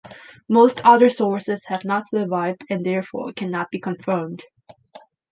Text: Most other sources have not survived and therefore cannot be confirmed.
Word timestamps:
Most 0.49 0.81
other 0.83 1.11
sources 1.11 1.63
have 1.65 1.85
not 1.85 2.09
survived 2.09 2.65
and 2.71 2.83
therefore 2.83 3.33
cannot 3.33 3.69
be 3.69 3.79
confirmed. 3.79 4.43